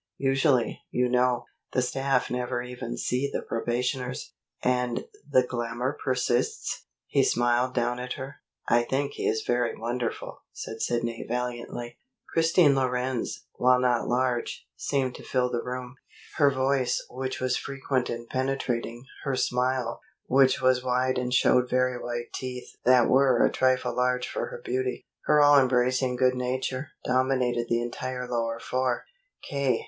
Usually, 0.17 0.81
you 0.89 1.07
know, 1.09 1.45
the 1.73 1.83
staff 1.83 2.31
never 2.31 2.63
even 2.63 2.97
see 2.97 3.29
the 3.31 3.43
probationers." 3.43 4.33
"And 4.63 5.05
the 5.29 5.43
glamour 5.45 5.95
persists?" 6.03 6.87
He 7.05 7.23
smiled 7.23 7.75
down 7.75 7.99
at 7.99 8.13
her. 8.13 8.37
"I 8.67 8.81
think 8.81 9.11
he 9.13 9.27
is 9.27 9.43
very 9.45 9.77
wonderful," 9.77 10.41
said 10.53 10.81
Sidney 10.81 11.23
valiantly. 11.29 11.99
Christine 12.33 12.73
Lorenz, 12.73 13.45
while 13.57 13.79
not 13.79 14.07
large, 14.07 14.65
seemed 14.75 15.13
to 15.17 15.23
fill 15.23 15.49
the 15.51 15.57
little 15.57 15.65
room. 15.71 15.95
Her 16.37 16.49
voice, 16.49 17.05
which 17.07 17.39
was 17.39 17.55
frequent 17.55 18.09
and 18.09 18.27
penetrating, 18.27 19.05
her 19.23 19.35
smile, 19.35 20.01
which 20.25 20.59
was 20.59 20.83
wide 20.83 21.19
and 21.19 21.31
showed 21.31 21.69
very 21.69 21.99
white 22.01 22.33
teeth 22.33 22.73
that 22.85 23.07
were 23.07 23.45
a 23.45 23.51
trifle 23.51 23.95
large 23.95 24.27
for 24.27 24.59
beauty, 24.65 25.05
her 25.25 25.43
all 25.43 25.59
embracing 25.59 26.15
good 26.15 26.33
nature, 26.33 26.89
dominated 27.05 27.67
the 27.69 27.83
entire 27.83 28.27
lower 28.27 28.59
floor. 28.59 29.05
K. 29.43 29.79